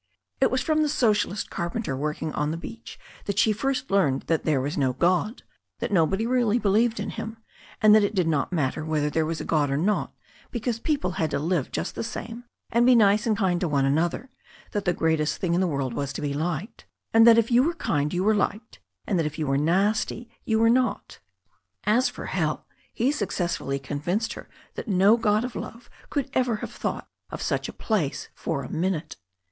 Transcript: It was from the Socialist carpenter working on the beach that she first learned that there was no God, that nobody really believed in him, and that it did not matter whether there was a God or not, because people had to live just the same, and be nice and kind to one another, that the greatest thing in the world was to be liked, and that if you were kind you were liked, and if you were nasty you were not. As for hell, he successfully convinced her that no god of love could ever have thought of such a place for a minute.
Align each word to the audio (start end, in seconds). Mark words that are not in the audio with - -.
It 0.39 0.49
was 0.49 0.63
from 0.63 0.81
the 0.81 0.89
Socialist 0.89 1.51
carpenter 1.51 1.95
working 1.95 2.33
on 2.33 2.49
the 2.49 2.57
beach 2.57 2.97
that 3.25 3.37
she 3.37 3.53
first 3.53 3.91
learned 3.91 4.23
that 4.23 4.45
there 4.45 4.59
was 4.59 4.75
no 4.75 4.93
God, 4.93 5.43
that 5.77 5.91
nobody 5.91 6.25
really 6.25 6.57
believed 6.57 6.99
in 6.99 7.11
him, 7.11 7.37
and 7.83 7.93
that 7.93 8.03
it 8.03 8.15
did 8.15 8.27
not 8.27 8.51
matter 8.51 8.83
whether 8.83 9.11
there 9.11 9.27
was 9.27 9.39
a 9.39 9.45
God 9.45 9.69
or 9.69 9.77
not, 9.77 10.11
because 10.49 10.79
people 10.79 11.11
had 11.11 11.29
to 11.29 11.37
live 11.37 11.71
just 11.71 11.93
the 11.93 12.03
same, 12.03 12.45
and 12.71 12.83
be 12.87 12.95
nice 12.95 13.27
and 13.27 13.37
kind 13.37 13.61
to 13.61 13.67
one 13.67 13.85
another, 13.85 14.27
that 14.71 14.85
the 14.85 14.93
greatest 14.93 15.37
thing 15.37 15.53
in 15.53 15.61
the 15.61 15.67
world 15.67 15.93
was 15.93 16.11
to 16.13 16.19
be 16.21 16.33
liked, 16.33 16.87
and 17.13 17.27
that 17.27 17.37
if 17.37 17.51
you 17.51 17.61
were 17.61 17.75
kind 17.75 18.11
you 18.11 18.23
were 18.23 18.33
liked, 18.33 18.79
and 19.05 19.21
if 19.21 19.37
you 19.37 19.45
were 19.45 19.55
nasty 19.55 20.27
you 20.45 20.57
were 20.57 20.67
not. 20.67 21.19
As 21.83 22.09
for 22.09 22.25
hell, 22.25 22.65
he 22.91 23.11
successfully 23.11 23.77
convinced 23.77 24.33
her 24.33 24.49
that 24.73 24.87
no 24.87 25.15
god 25.15 25.45
of 25.45 25.55
love 25.55 25.91
could 26.09 26.27
ever 26.33 26.55
have 26.55 26.71
thought 26.73 27.07
of 27.29 27.39
such 27.43 27.69
a 27.69 27.71
place 27.71 28.29
for 28.33 28.63
a 28.63 28.67
minute. 28.71 29.17